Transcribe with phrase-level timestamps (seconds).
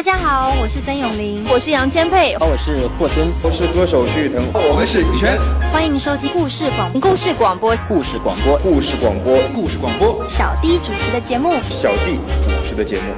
[0.00, 5.38] 大家好，我是曾永玲，我是杨千霈，我是霍尊，我是歌手徐誉滕，我们是羽泉。
[5.70, 7.76] 欢迎收听故事广故事广播。
[7.86, 8.56] 故事广播。
[8.60, 9.38] 故事广播。
[9.52, 10.24] 故事广播。
[10.26, 13.12] 小弟主持的节目，小弟主持的节目。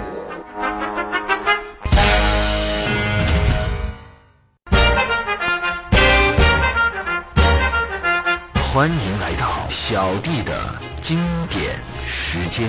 [8.73, 10.53] 欢迎来到小弟的
[11.01, 11.17] 经
[11.49, 12.69] 典时间。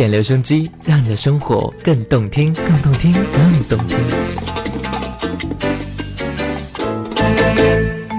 [0.00, 3.98] 典留声机，让你的生活更动听，更动听，更动听。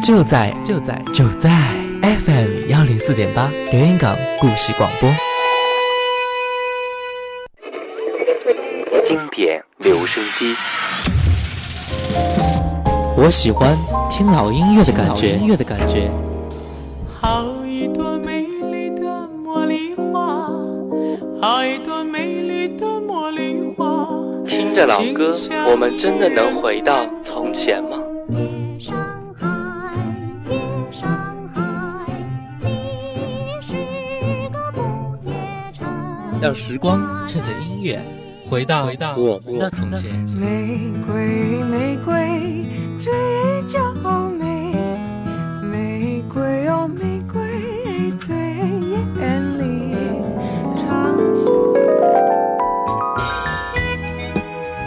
[0.03, 1.49] 就在就在就在
[2.03, 5.09] FM 幺零四点八，留言港故事广播。
[9.07, 10.53] 经典留声机，
[13.17, 13.75] 我喜欢
[14.07, 16.11] 听老音乐的感觉，音乐的感觉。
[24.47, 25.35] 听着老歌，
[25.69, 27.97] 我们真的能回到从前吗？
[36.41, 38.01] 让时光趁着音乐
[38.49, 40.11] 回到回到我们的从前。
[40.39, 42.65] 玫瑰，玫瑰，
[42.97, 43.11] 最
[43.67, 43.93] 娇
[44.29, 44.73] 美。
[45.63, 47.20] 玫瑰哦，玫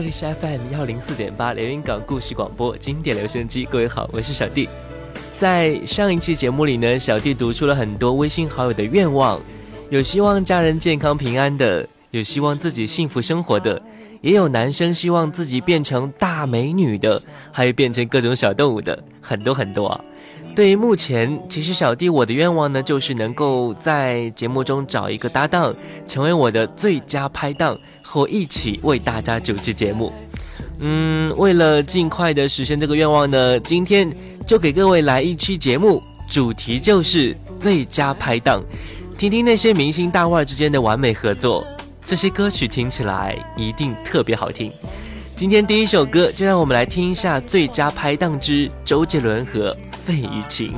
[0.00, 4.66] 这里是 FM 幺零四点八连云港故事广播经典留声机，各位好，我是小弟。
[5.38, 9.38] 在上一期节目里呢，小弟读出了很多微信好友的愿望，
[9.90, 13.78] 有希望家人健康平安的，有希望自己幸福生活的，
[14.22, 17.20] 也有男生希望自己变成大美女的，
[17.52, 20.00] 还有变成各种小动物的，很多很多啊。
[20.56, 25.70] 对于目前，其实小弟我的愿望呢，就是能够在节目中找一个搭档，
[26.08, 27.78] 成为我的最佳拍档。
[28.12, 30.12] 和一起为大家主持节目，
[30.80, 34.12] 嗯，为了尽快的实现这个愿望呢，今天
[34.44, 38.64] 就给各位来一期节目，主题就是最佳拍档，
[39.16, 41.64] 听听那些明星大腕之间的完美合作。
[42.04, 44.72] 这些歌曲听起来一定特别好听。
[45.36, 50.74] 今天第一首歌，就让我们来听一下最佳拍档之周杰伦和费玉清。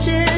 [0.00, 0.29] 不起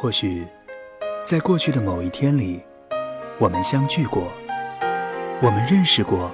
[0.00, 0.46] 或许，
[1.26, 2.62] 在过去的某一天里，
[3.36, 4.32] 我们相聚过，
[5.42, 6.30] 我们认识过，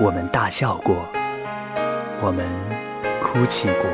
[0.00, 0.94] 我们大笑过，
[2.22, 2.46] 我们
[3.20, 3.90] 哭泣过，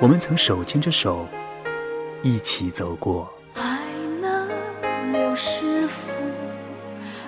[0.00, 1.26] 我们曾手牵着手
[2.22, 3.28] 一起走过。
[3.54, 3.80] 爱
[4.22, 4.48] 能
[5.12, 6.12] 留师傅，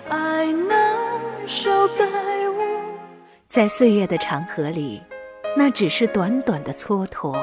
[0.09, 1.69] 爱那手
[1.99, 2.05] 盖
[2.49, 2.63] 屋。
[3.49, 5.03] 在岁月的长河里，
[5.57, 7.37] 那只是短短的蹉跎，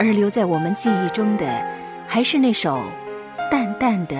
[0.00, 1.44] 而留在我们记忆中的，
[2.06, 2.80] 还是那首
[3.50, 4.16] 淡淡的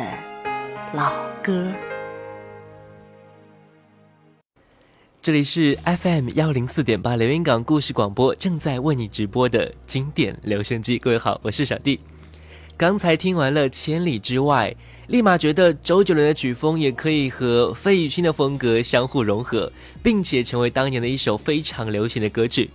[0.92, 1.70] 老歌。
[5.22, 10.98] 这里是 FM 幺零四点八连云港故事广播，正在为你直播的经典留声机。
[10.98, 12.00] 各位好，我是小弟。
[12.76, 14.74] 刚才听完了《千里之外》，
[15.12, 19.70] 立马觉得周杰伦的曲风也可以和费玉清的风格相互融合，
[20.02, 22.68] 并且成为当年的一首非常流行的歌曲。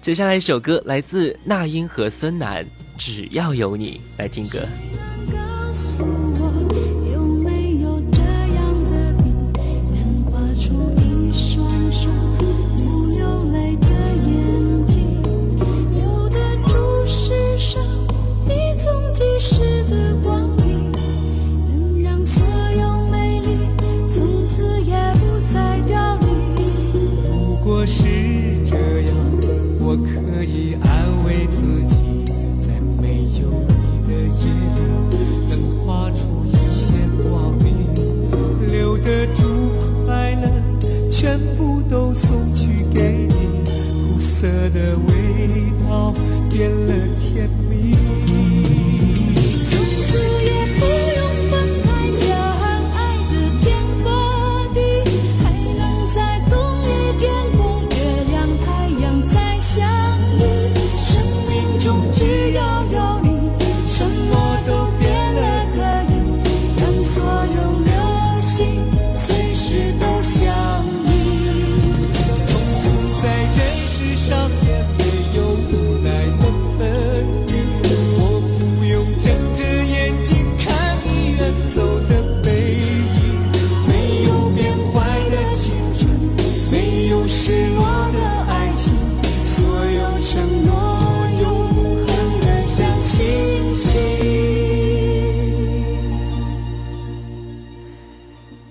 [0.00, 2.64] 接下来一首歌来自那英和孙楠，
[2.96, 4.60] 《只要有你》，来听歌。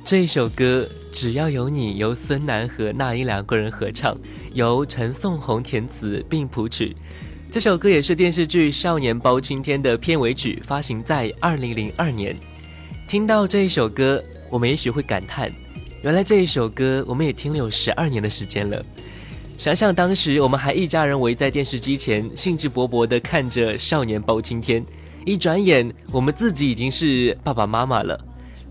[0.08, 4.18] 这一首歌《只要有你》由孙楠和那英两个人合唱，
[4.54, 6.96] 由陈颂红填词并谱曲。
[7.52, 12.34] 这首歌也是电视剧《少年包青天》的片尾曲，发行在二零零二年。
[13.06, 15.52] 听到这一首歌，我们也许会感叹，
[16.02, 18.82] 原来这一首歌我们也听了有十二年的时间了。
[19.58, 24.82] 想想当时我们还一家人围在电视机前，兴致勃勃地看着《少年包青天》，
[25.26, 28.26] 一转眼我们自己已经是爸爸妈妈了。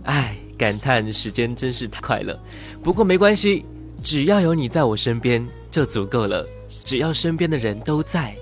[0.04, 2.38] 唉，感叹时间真是太快了。
[2.82, 3.64] 不过没关系，
[4.02, 6.46] 只要有你在我身边就足够了，
[6.84, 8.36] 只要身边的人都在，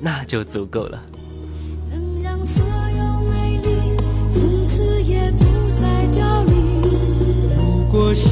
[0.00, 1.02] 那就足够了。
[1.90, 3.68] 能让所有美丽
[4.30, 5.44] 从此也不
[5.80, 6.82] 再凋零。
[7.56, 8.28] 如果是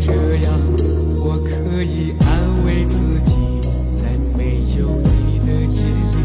[0.00, 0.60] 这样，
[1.18, 3.36] 我可以安慰自己，
[3.96, 5.80] 在没有你的夜
[6.12, 6.16] 里，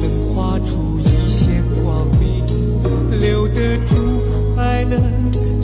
[0.00, 2.46] 能画出一线光明，
[3.18, 4.22] 留得住
[4.54, 5.21] 快乐。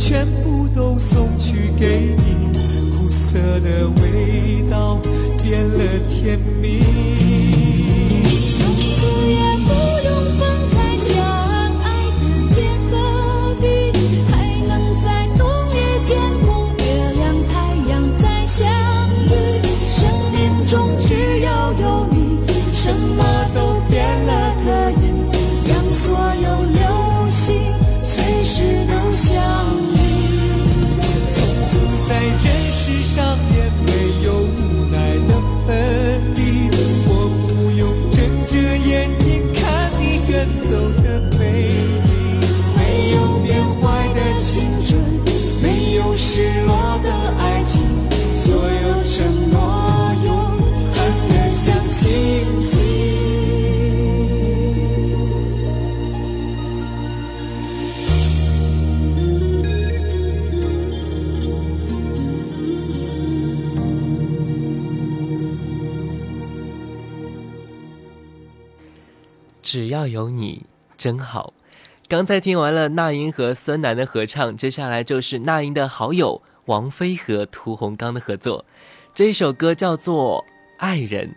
[0.08, 2.50] 全部都送去给你，
[2.96, 4.98] 苦涩的味道
[5.42, 6.80] 变了甜蜜。
[8.56, 9.36] 从此也
[9.66, 9.70] 不
[10.06, 11.47] 用分开想。
[69.70, 70.64] 只要有你
[70.96, 71.52] 真好。
[72.08, 78.64] 刚才听完了那英和孙楠的合唱，接下来就是那英的好友王菲和屠洪刚的合作。
[79.12, 80.42] 这一首歌叫做
[80.78, 81.28] 《爱人》，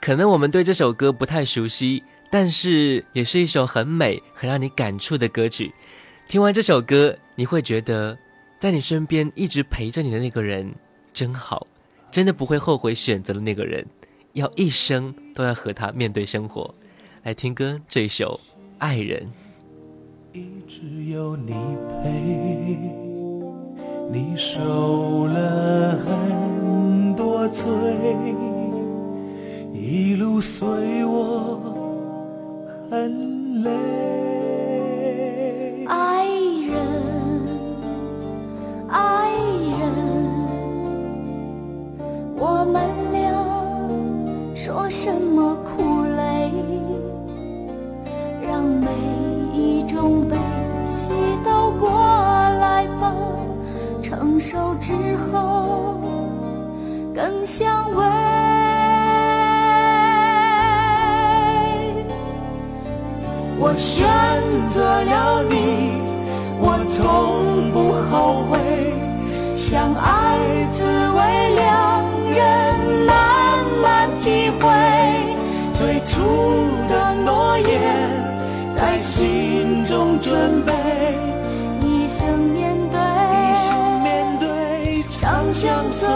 [0.00, 5.72] 可能我们对这首歌不太熟悉，但是也是一首很美、很让你感触的歌曲。
[6.26, 8.18] 听完这首歌，你会觉得
[8.58, 10.74] 在你身边一直陪着你的那个人
[11.12, 11.64] 真好，
[12.10, 13.86] 真的不会后悔选择了那个人，
[14.32, 16.74] 要一生都要和他面对生活。
[17.24, 18.40] 来听歌这一首
[18.78, 19.22] 《爱人》。
[20.38, 21.52] 一直有你
[22.02, 22.78] 陪，
[24.12, 27.68] 你受了很多罪，
[29.74, 31.60] 一路随我
[32.88, 33.70] 很累。
[35.86, 36.78] 爱人，
[38.88, 39.92] 爱人，
[42.36, 42.80] 我们
[43.12, 43.20] 俩
[44.54, 45.57] 说什么
[54.50, 54.92] 手之
[55.30, 56.00] 后
[57.14, 58.02] 更相慰。
[63.60, 64.08] 我选
[64.70, 66.00] 择了你，
[66.62, 68.58] 我从不后悔。
[69.54, 70.38] 相爱
[70.72, 71.20] 滋味，
[71.54, 72.02] 两
[72.32, 72.40] 人
[73.04, 73.12] 慢
[73.82, 74.64] 慢体会。
[75.74, 76.22] 最初
[76.88, 77.68] 的诺言，
[78.74, 80.72] 在心中准备。
[81.82, 82.67] 一生面对，一生面对长
[85.58, 86.08] 相随。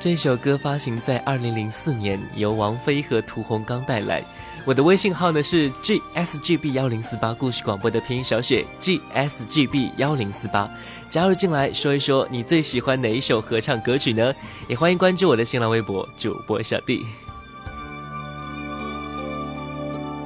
[0.00, 4.22] 这首歌发行在二零零四年，由王菲和屠洪刚带来。
[4.66, 10.66] 我的微信号呢是 gsgb 幺零四八，故事广播的拼音小写 gsgb 幺零四八，
[11.10, 14.32] 加入进来说一说你最喜欢哪一首合唱歌曲呢？
[14.66, 17.04] 也欢迎关注我的新浪微博主播小弟。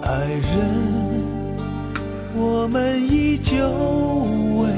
[0.05, 1.27] 爱人，
[2.37, 3.57] 我们依旧
[4.63, 4.69] 为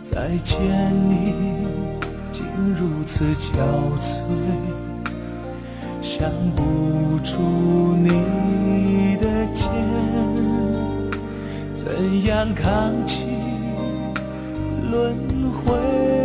[0.00, 0.60] 再见
[1.08, 1.34] 你，
[2.30, 3.58] 竟如此憔
[4.00, 4.20] 悴，
[6.10, 9.70] 想不出你的肩，
[11.74, 13.26] 怎样扛起
[14.90, 15.14] 轮
[15.52, 16.17] 回？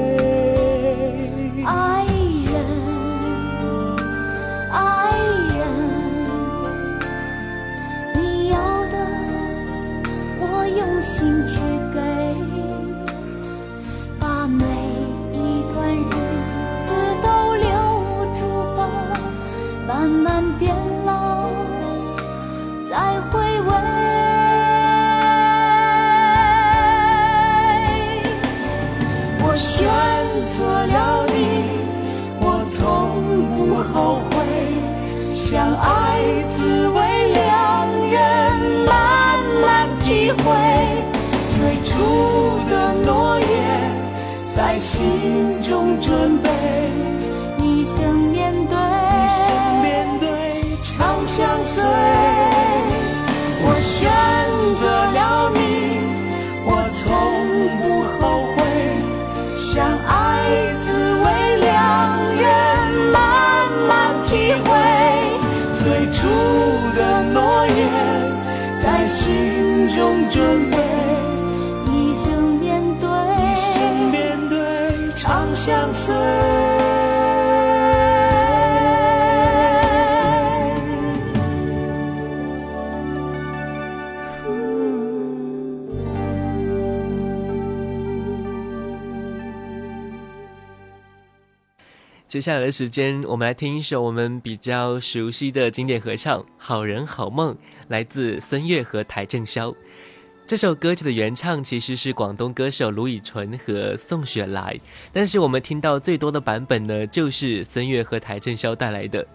[35.54, 36.20] 相爱
[36.50, 37.00] 滋味，
[37.32, 38.18] 两人
[38.88, 40.42] 慢慢体会。
[41.56, 43.46] 最初的诺言，
[44.56, 46.50] 在心中准备。
[47.62, 49.46] 一生面对，一生
[49.84, 50.26] 面对
[50.82, 51.84] 长相随。
[53.62, 54.10] 我选
[70.34, 70.78] 准备。
[71.92, 74.58] 一生面对，一生面对
[75.16, 76.12] 长相随。
[92.26, 97.54] 接下来的时间，我们来听一首我们比较熟悉的经典合唱《好人好梦》，
[97.90, 99.72] 来自孙悦和邰正宵。
[100.46, 104.78] 这首歌曲的原唱其实是广东歌手卢以纯和宋雪莱，
[105.14, 109.26] 但是我们听到最多的版本呢，就是孙悦和邰正宵带来的。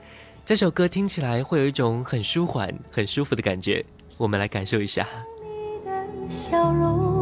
[0.44, 3.84] 这首歌听起来会有一种很舒缓、很舒服的感觉，
[4.18, 5.08] 我们来感受一下。
[5.42, 7.17] 你的笑容，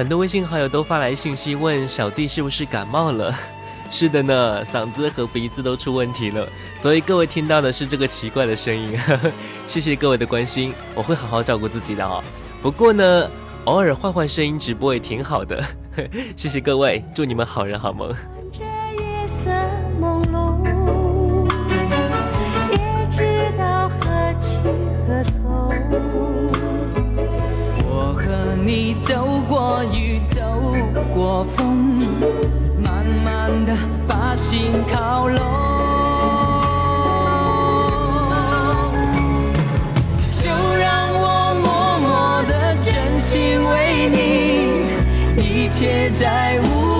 [0.00, 3.38] 很多微信好友都发来信息问小弟是不是感冒了？
[3.92, 6.48] 是的呢，嗓子和鼻子都出问题了，
[6.80, 8.98] 所以各位听到的是这个奇怪的声音。
[9.68, 12.24] 谢谢各位的关心，我会好好照顾自己的哦。
[12.62, 13.30] 不过呢，
[13.66, 15.62] 偶尔换换声音直播也挺好的。
[16.34, 18.10] 谢谢各位，祝你们好人好梦。
[28.62, 30.42] 你走过雨，走
[31.14, 31.98] 过风，
[32.84, 33.74] 慢慢的
[34.06, 35.38] 把心靠拢。
[40.42, 46.99] 就让我默默的真心为你，一切在无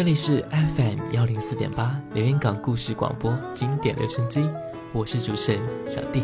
[0.00, 4.48] 这里是 FM 幺零四点八连云港故事广播经典留声机，
[4.94, 6.22] 我是主持人小弟。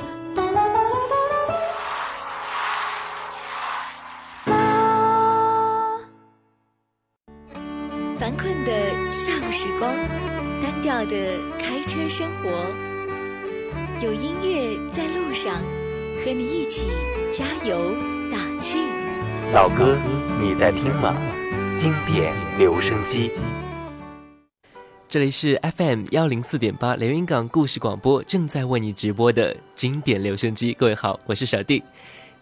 [8.19, 9.95] 烦困的下午时光，
[10.62, 12.49] 单调的开车生活，
[14.01, 15.55] 有音乐在路上，
[16.25, 16.87] 和你一起
[17.31, 17.95] 加油
[18.33, 18.79] 打气。
[19.53, 19.99] 老哥，
[20.41, 21.15] 你在听吗？
[21.77, 23.31] 经典留声机。
[25.09, 30.73] 这里是 FM 幺零四点八连云港故事广播，正在为你直播的经典留声机。
[30.73, 31.81] 各位好，我是小弟。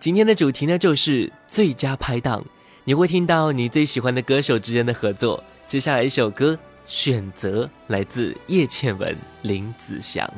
[0.00, 2.42] 今天的主题呢，就是最佳拍档。
[2.84, 5.44] 你会听到你最喜欢的歌手之间的合作。
[5.66, 10.28] 接下来一首歌，选择来自叶倩文、林子祥。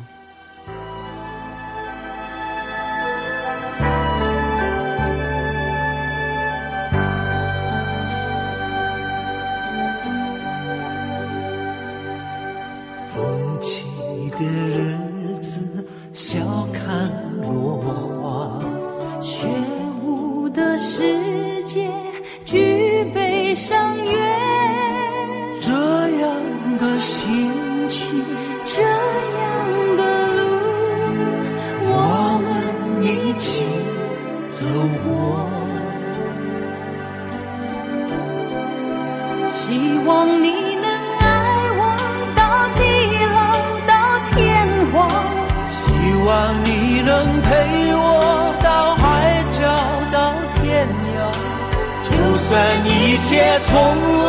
[52.08, 52.54] 就算
[52.86, 53.72] 一切重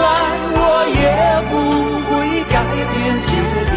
[0.01, 0.05] 来，
[0.55, 0.59] 我
[0.97, 1.05] 也
[1.49, 1.53] 不
[2.07, 2.55] 会改
[2.91, 3.29] 变决
[3.71, 3.75] 定。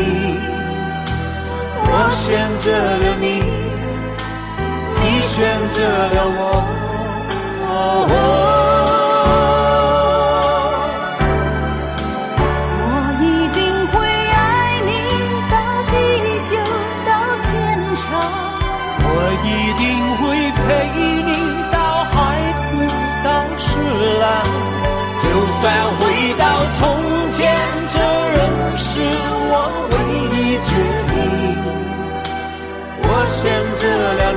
[1.85, 2.25] 我选
[2.59, 3.25] 择了你，
[5.01, 5.37] 你选
[5.71, 6.41] 择了我。
[7.69, 7.73] 哦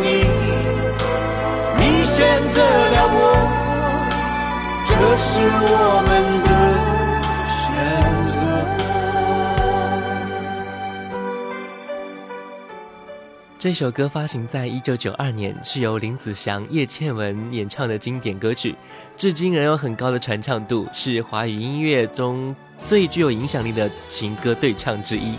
[0.04, 0.10] 你，
[1.80, 3.18] 你选择了我，
[4.86, 6.12] 这是我们
[6.44, 6.50] 的
[7.48, 7.64] 选
[8.28, 8.36] 择。
[13.58, 18.76] 这首歌发行在一九九二年，是由林子祥、叶倩文演唱的经典歌曲，
[19.16, 22.54] 至今仍有很高的传唱度，是华语音乐中
[22.86, 25.38] 最具有影响力的情歌对唱之一。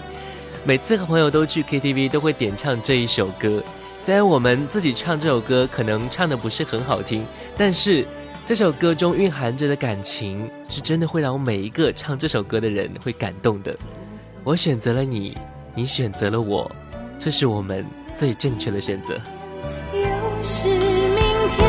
[0.65, 3.63] 每次和朋友都去 KTV，都会点唱这一首歌。
[4.05, 7.25] 虽然我们自己唱这首歌可能唱的不是很好听，
[7.57, 8.07] 但是
[8.45, 13.75] 这首歌中蕴含着的感情，是真的会让我每一个唱这首歌的人会感动的。
[14.43, 15.35] 我选择了你，
[15.75, 16.71] 你选择了我，
[17.19, 17.83] 这是我们
[18.15, 19.15] 最正确的选择。
[19.95, 20.01] 又
[20.43, 20.79] 是明
[21.49, 21.67] 天，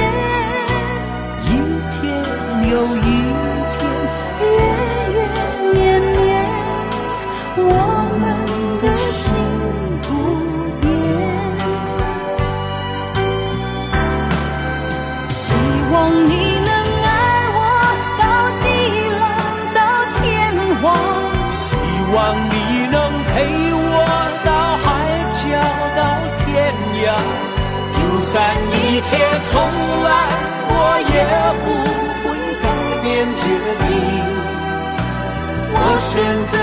[1.46, 1.48] 一
[1.90, 3.25] 天又一
[28.96, 29.18] 一切
[29.52, 29.60] 从
[30.06, 30.10] 来，
[30.70, 30.74] 我
[31.12, 31.14] 也
[31.66, 31.68] 不
[32.24, 32.26] 会
[32.64, 32.66] 改
[33.04, 33.06] 变
[33.36, 33.44] 决
[33.84, 33.92] 定。
[35.76, 36.14] 我选
[36.48, 36.56] 择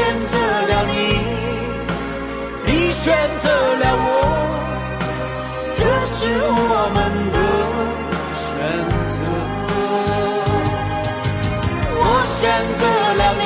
[0.00, 0.34] 选择
[0.66, 0.92] 了你，
[2.64, 3.06] 你选
[3.38, 4.08] 择了我，
[5.76, 6.98] 这是我们
[7.34, 7.36] 的。
[8.48, 8.48] 选
[9.12, 9.14] 择，
[12.00, 12.02] 我
[12.38, 12.40] 选
[12.80, 12.82] 择
[13.20, 13.44] 了你，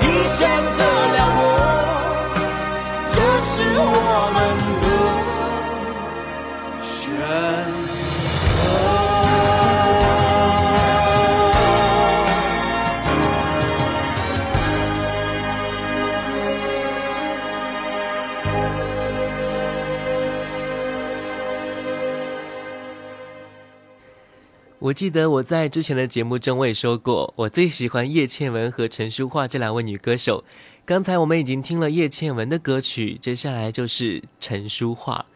[0.00, 0.40] 你选
[0.72, 0.80] 择
[1.16, 1.40] 了我，
[3.12, 3.84] 这是我
[4.34, 4.36] 们
[24.88, 30.44] 我记得我在之前的节目中我也说过，我最喜欢叶倩文和陈淑桦这两位女歌手。
[30.86, 35.26] 刚才我们已经听了叶倩文的歌曲，接下来就是陈淑桦。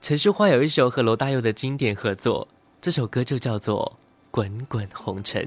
[0.00, 2.46] 陈淑桦有一首和罗大佑的经典合作，
[2.80, 3.92] 这首歌就叫做
[4.30, 5.44] 《滚滚红尘》。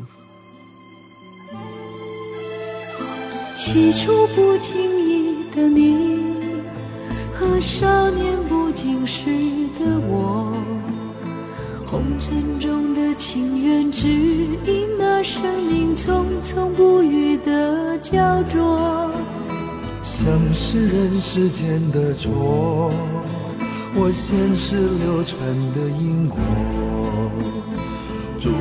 [3.55, 6.19] 起初不经意的你，
[7.31, 9.23] 和少年不经事
[9.79, 10.51] 的我，
[11.95, 19.09] 红尘中的情缘，只因那生命匆匆不语的焦灼。
[20.03, 22.91] 像是人世间的错，
[23.95, 25.39] 或前世流传
[25.73, 26.37] 的因果。
[28.41, 28.51] 众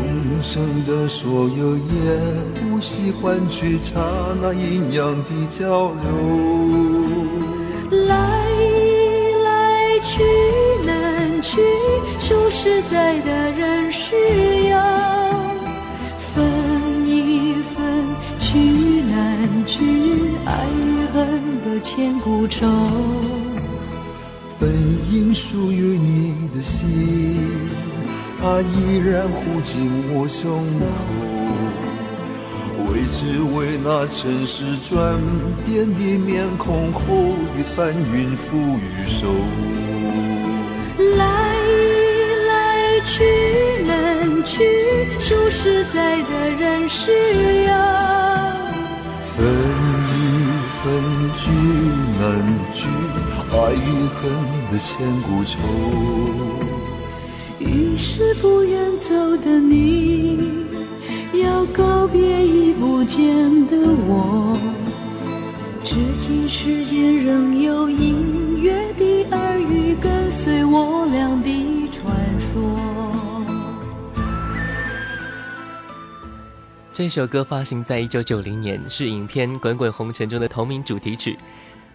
[0.41, 1.83] 生的所有也
[2.71, 4.01] 不惜换取刹
[4.41, 7.24] 那阴阳的交流。
[12.57, 14.15] 实在的人是
[14.69, 14.79] 要
[16.17, 17.85] 分一分，
[18.39, 18.57] 去
[19.11, 19.83] 难去，
[20.47, 21.19] 爱与恨
[21.65, 22.65] 的千古愁。
[24.61, 24.71] 本
[25.13, 26.89] 应属于你的心，
[28.41, 31.03] 它依然护紧我胸口。
[32.87, 35.21] 为只为那尘世转
[35.67, 37.01] 变的面孔后
[37.57, 39.27] 的翻云覆雨手。
[44.45, 44.63] 去，
[45.19, 47.11] 数十载的人是
[47.65, 47.73] 要
[49.35, 49.45] 分
[50.11, 50.17] 一
[50.79, 50.83] 分
[51.37, 51.51] 聚
[52.21, 52.23] 难
[52.75, 52.87] 聚，
[53.53, 54.31] 爱与恨
[54.71, 55.59] 的千古愁。
[57.59, 60.67] 于是不愿走的你，
[61.33, 63.27] 要告别已不见
[63.67, 63.77] 的
[64.07, 64.59] 我。
[65.83, 71.49] 至今世间仍有隐约的耳语，跟随我俩的
[76.95, 81.37] 这首歌发行在一九九零年，是影片《滚滚红尘》中的同名主题曲。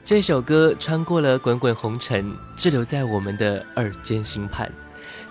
[0.03, 4.69] 这首歌穿过了滚滚红尘，滞留在我们的耳间心畔。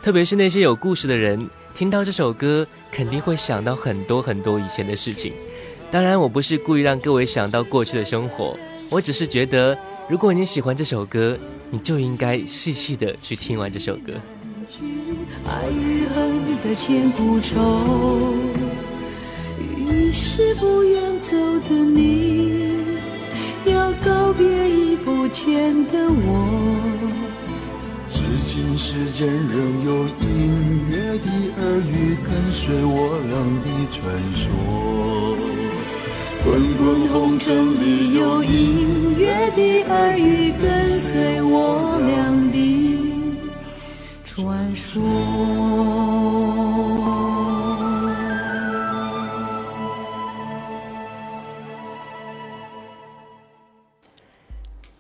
[0.02, 5.35] 特别是那些有故事的人，听到这首歌，肯定会想到很多很多以前的事情。
[5.90, 9.76] 当然，我不是故意让各位想到过去的生活，我只是觉得，
[10.09, 11.37] 如果你喜欢这首歌，
[11.70, 14.14] 你就应该细细的去听完这首歌。
[15.46, 18.35] 爱与恨的千古愁，
[19.90, 21.37] 于是不愿走
[21.68, 22.72] 的你，
[23.66, 26.77] 要告别已不见的我。
[28.09, 31.29] 至今世间仍有隐约的
[31.61, 33.98] 耳语跟随我俩的传
[34.35, 34.44] 说。
[36.44, 36.46] 滚
[36.77, 42.57] 滚红尘里有隐约的耳语跟随我俩的
[44.24, 45.03] 传说。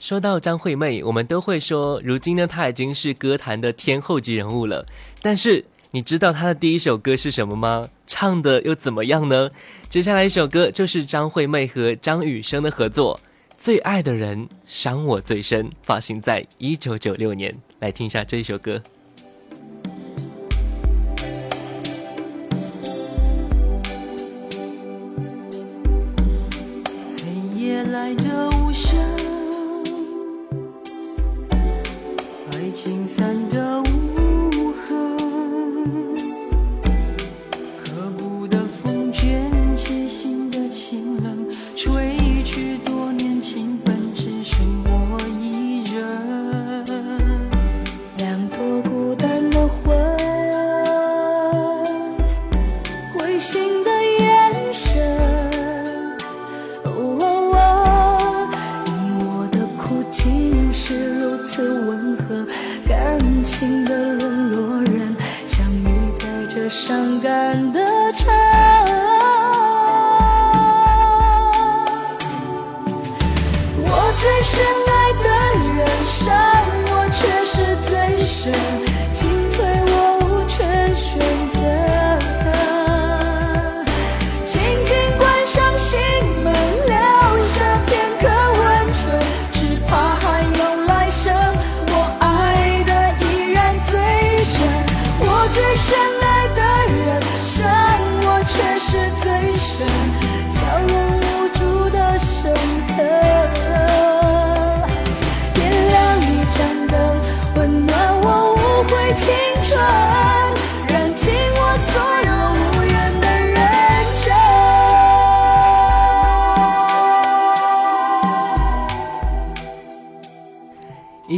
[0.08, 4.86] 说到张惠妹，我们都会说，如今呢，她已经是歌坛的天后级人物了。
[5.20, 7.90] 但是，你知道她的第一首歌是什么吗？
[8.06, 9.50] 唱的又怎么样呢？
[9.90, 13.20] 接下来一首歌就是张惠妹和张雨生的合作，
[13.58, 17.54] 《最爱的人伤我最深》，发行在一九九六年。
[17.80, 18.82] 来听一下这一首歌。
[27.92, 28.98] 来的无声，
[32.78, 33.57] 爱情散的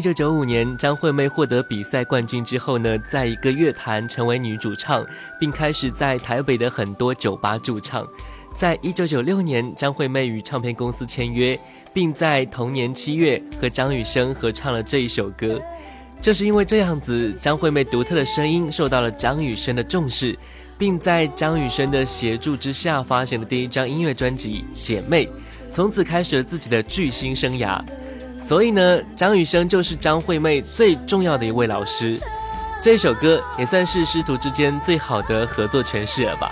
[0.00, 5.06] 一九九五年，张惠妹获得比赛冠军之后呢，在一个乐坛成为女主唱，
[5.38, 8.08] 并开始在台北的很多酒吧驻唱。
[8.54, 11.60] 在一九九六年，张惠妹与唱片公司签约，
[11.92, 15.60] 并在同年七月和张雨生合唱了这一首歌。
[16.22, 20.34] 就是因为这样子，张惠妹独特的声音受到了张雨生的重视，
[20.78, 25.26] 并在张雨生的协助之下，发行了第一张音乐专辑《姐妹》，
[25.70, 27.78] 从此开始了自己的巨星生涯。
[28.50, 32.18] 所以呢，张雨生就是张惠妹最重要的一位老师。
[32.82, 36.50] 这首歌也算是师徒之间最好的合作诠释了吧。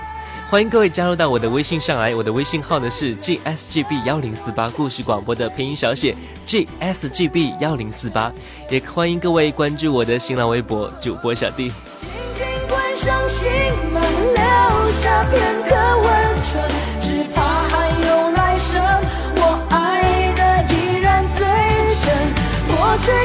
[0.49, 6.15] 欢迎各位加入到我的微信上来，我的微信号呢是 gsgb 幺零四八故事广播的拼音小写
[6.47, 8.33] gsgb 幺零四八，
[8.71, 11.73] 也欢迎各位关注我的新浪微博主播小弟。
[11.97, 13.51] 静静关上心
[13.93, 14.01] 门，
[14.35, 15.58] 留下片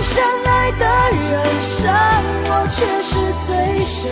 [0.04, 1.96] 相爱的人伤
[2.46, 3.16] 我却是
[3.48, 4.12] 最深，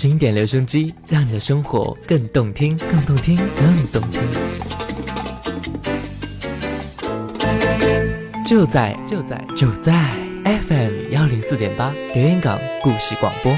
[0.00, 4.22] 经典留声机，让你的生活更动听，更动听，更动听。
[8.42, 9.92] 就在就在就在
[10.42, 13.54] FM 幺零四点八连云港故事广播。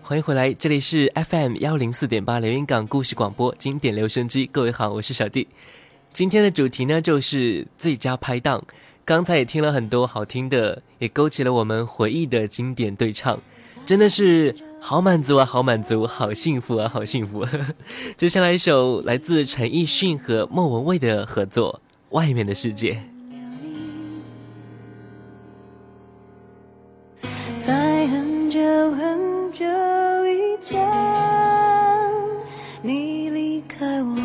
[0.00, 4.46] 欢迎回来，这里是 FM 幺零四点八连云港故事广播经典留声机。
[4.46, 5.48] 各位好，我是小弟。
[6.12, 8.64] 今天的主题呢，就是最佳拍档。
[9.10, 13.40] 刚才也听了很多好听的，也勾起了我们回忆的经典对唱，
[13.84, 17.44] 真的是好满足啊，好满足，好幸福啊，好幸福。
[18.16, 21.80] 接下来一首来自陈奕迅和莫文蔚的合作，
[22.14, 23.02] 《外面的世界》。
[27.58, 28.60] 在很久
[28.92, 29.66] 很久
[30.24, 30.88] 以前，
[32.80, 34.16] 你离开我，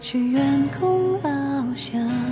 [0.00, 2.31] 去远空翱翔。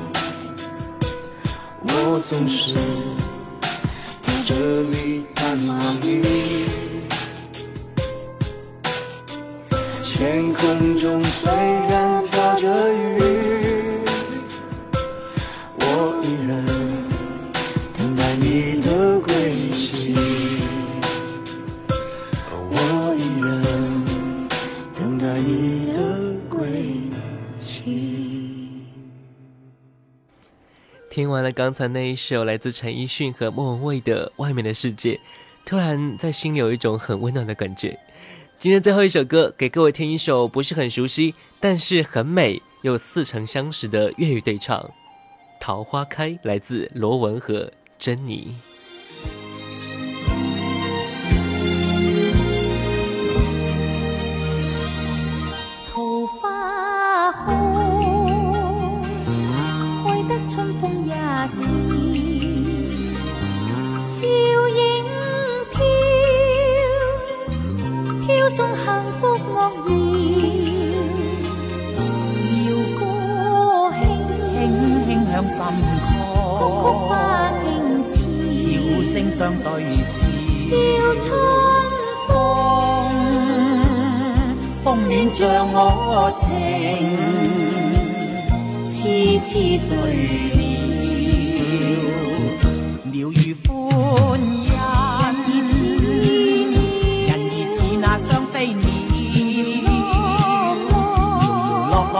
[1.93, 2.73] 我总是
[4.21, 6.21] 在这里盼望你。
[10.03, 13.20] 天空中虽然飘着雨，
[31.31, 35.13] 完了刚才那一首来自陈奕迅和莫文蔚的《外面的世界》，
[35.65, 37.97] 突然在心里有一种很温暖的感觉。
[38.59, 44.79] 今天最后一首歌，给各位听一首不是很熟悉，但是很美又似曾相识的粤语对唱，
[45.59, 48.53] 《桃花开》，来自罗文和珍妮。
[68.53, 68.83] 送幸
[69.21, 69.95] 福乐儿
[72.67, 73.01] 摇歌
[74.51, 74.51] 轻
[75.05, 75.73] 轻轻响心
[78.05, 78.11] 曲
[78.57, 79.65] 曲花笑声相对
[80.03, 80.19] 时
[80.67, 80.69] 笑
[81.21, 81.25] 春
[82.27, 82.29] 风
[84.83, 85.39] 风暖将
[85.71, 86.43] 我情
[88.89, 89.49] 痴痴
[89.87, 90.60] 醉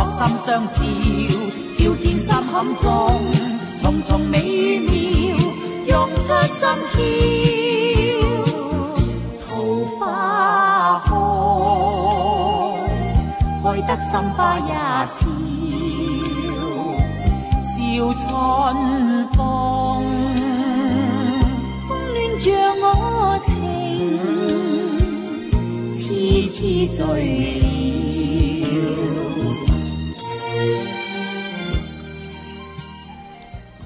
[0.10, 0.74] 心相照，
[1.78, 2.86] 照见心坎中，
[3.78, 4.36] 重重美
[4.80, 4.92] 妙，
[5.88, 6.60] 涌出心
[6.92, 6.96] 窍，
[9.48, 9.50] 桃
[9.98, 10.00] 花
[11.06, 11.10] 开，
[13.64, 14.72] 开得心花也
[15.06, 15.20] 笑，
[17.62, 17.72] 笑。
[18.14, 18.26] 春
[19.36, 19.40] 风，
[21.88, 22.46] 风暖着
[22.82, 22.84] 我
[23.44, 23.50] 情，
[25.94, 25.98] 痴
[26.50, 26.60] 痴
[26.92, 27.00] 醉
[27.62, 28.11] 了。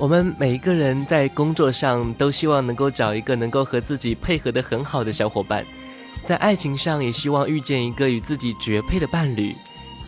[0.05, 5.65] 我们每一个人在工作上都希望能够找一个能够和自己配合的很好的小伙伴，
[6.23, 9.55] 在爱情上也希望遇见一个与自己绝配的伴侣，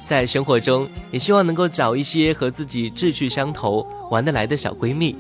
[0.06, 5.16] 在生活中也希望能够找一些和自己志趣相投、玩得来的小闺蜜。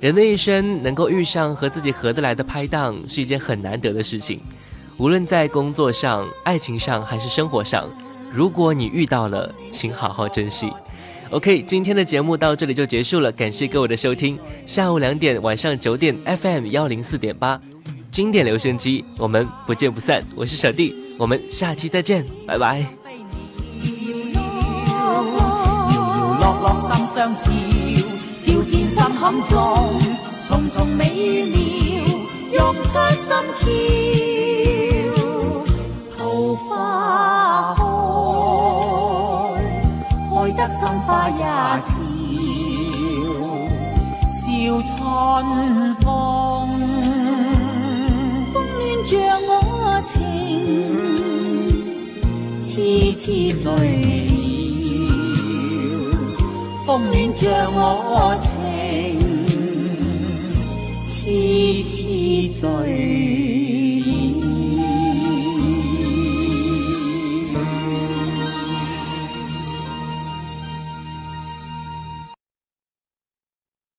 [0.00, 4.40] 人的一生能够遇上和自己合得来的拍档是一件很难得的事情，
[4.96, 7.86] 无论在工作上、爱情上还是生活上，
[8.32, 10.72] 如果你遇到了，请好好珍惜。
[11.30, 14.38] OK，今天的节目到这里就结束了，感谢各位的收听。
[14.64, 17.60] 下午两点、晚上九点，FM 幺零四点八，
[18.12, 20.22] 经典留声机，我们不见不散。
[20.36, 22.86] 我是小弟，我们下期再见，拜拜。
[40.70, 41.44] 心花也
[41.80, 42.02] 笑，
[44.30, 44.42] 笑
[44.82, 44.94] 春
[45.96, 46.04] 风，
[48.52, 49.12] 风暖着
[49.46, 49.50] 我
[50.06, 50.14] 情，
[52.60, 52.64] 痴
[53.16, 53.24] 痴
[53.56, 53.64] 醉
[55.72, 56.10] 了。
[56.84, 57.42] 风暖着
[57.72, 57.76] 我
[58.40, 58.54] 情，
[61.04, 61.14] 痴
[61.84, 61.94] 痴
[62.60, 62.64] 醉。